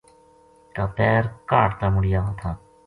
کا 0.75 0.85
پیر 0.95 1.23
کاہڈ 1.49 1.69
تا 1.79 1.87
مڑیا 1.95 2.19
وا 2.25 2.31
تھا 2.39 2.51